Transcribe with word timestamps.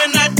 when 0.00 0.16
I 0.16 0.39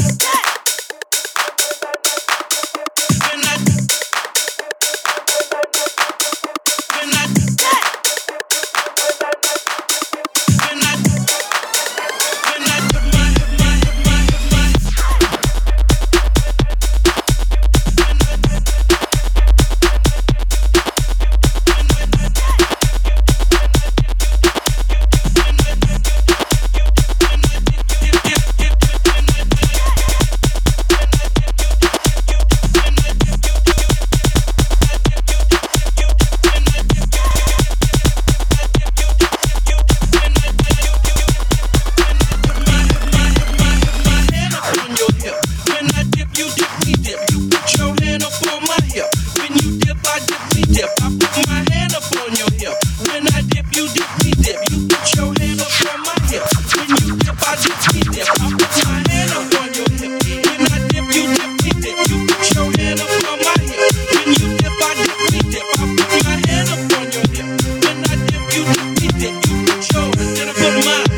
Show. 69.80 70.10
Then 70.10 70.48
I 70.48 70.52
put 70.52 70.84
mine, 70.84 71.08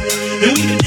and 0.44 0.56
we 0.56 0.62
can 0.62 0.81